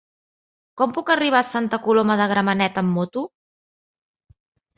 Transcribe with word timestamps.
Com 0.81 0.95
puc 0.95 1.11
arribar 1.15 1.41
a 1.45 1.47
Santa 1.49 1.79
Coloma 1.83 2.15
de 2.23 2.27
Gramenet 2.33 2.81
amb 2.85 2.93
moto? 2.95 3.25